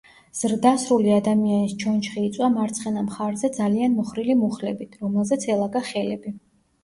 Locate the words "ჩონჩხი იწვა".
1.83-2.47